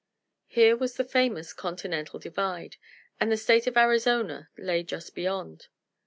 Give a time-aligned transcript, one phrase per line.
[0.47, 2.77] Here was the famous Continental Divide,
[3.19, 5.67] and the State of Arizona lay just beyond.